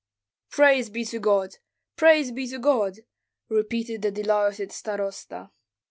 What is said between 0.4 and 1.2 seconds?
"Praise be to